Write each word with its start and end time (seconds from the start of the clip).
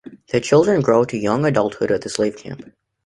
The 0.31 0.41
children 0.41 0.81
grow 0.81 1.03
to 1.05 1.15
young 1.15 1.45
adulthood 1.45 1.91
at 1.91 2.01
the 2.01 2.09
slave 2.09 2.35
camp. 2.35 2.63